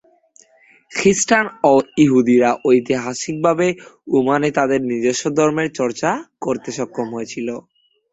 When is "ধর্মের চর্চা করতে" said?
5.37-6.69